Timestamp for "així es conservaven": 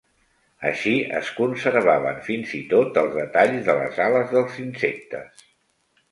0.67-2.23